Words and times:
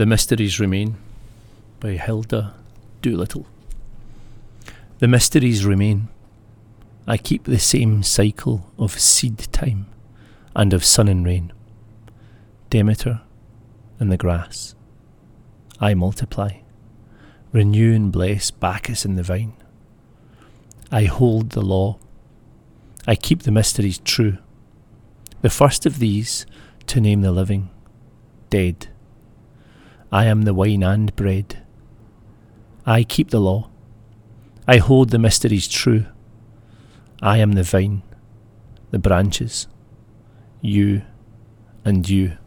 The 0.00 0.06
Mysteries 0.06 0.58
Remain 0.58 0.96
by 1.78 1.90
Hilda 1.90 2.54
Doolittle. 3.02 3.46
The 4.98 5.06
mysteries 5.06 5.66
remain. 5.66 6.08
I 7.06 7.18
keep 7.18 7.44
the 7.44 7.58
same 7.58 8.02
cycle 8.02 8.72
of 8.78 8.98
seed 8.98 9.40
time 9.52 9.88
and 10.56 10.72
of 10.72 10.86
sun 10.86 11.06
and 11.06 11.26
rain. 11.26 11.52
Demeter 12.70 13.20
and 13.98 14.10
the 14.10 14.16
grass. 14.16 14.74
I 15.78 15.92
multiply, 15.92 16.60
renew 17.52 17.94
and 17.94 18.10
bless 18.10 18.50
Bacchus 18.50 19.04
and 19.04 19.18
the 19.18 19.22
vine. 19.22 19.52
I 20.90 21.04
hold 21.04 21.50
the 21.50 21.60
law. 21.60 21.98
I 23.06 23.16
keep 23.16 23.42
the 23.42 23.52
mysteries 23.52 23.98
true. 23.98 24.38
The 25.42 25.50
first 25.50 25.84
of 25.84 25.98
these 25.98 26.46
to 26.86 27.02
name 27.02 27.20
the 27.20 27.32
living, 27.32 27.68
dead 28.48 28.88
I 30.12 30.24
am 30.24 30.42
the 30.42 30.54
wine 30.54 30.82
and 30.82 31.14
bread. 31.14 31.62
I 32.84 33.04
keep 33.04 33.30
the 33.30 33.40
law. 33.40 33.70
I 34.66 34.78
hold 34.78 35.10
the 35.10 35.18
mysteries 35.18 35.68
true. 35.68 36.06
I 37.22 37.38
am 37.38 37.52
the 37.52 37.62
vine, 37.62 38.02
the 38.90 38.98
branches, 38.98 39.68
you 40.60 41.02
and 41.84 42.08
you. 42.08 42.38